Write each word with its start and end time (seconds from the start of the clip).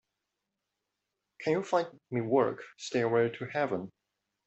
Can 1.41 1.53
you 1.53 1.61
find 1.63 1.87
me 2.09 2.21
work, 2.21 2.63
Stairway 2.75 3.29
to 3.37 3.45
Heaven? 3.45 3.91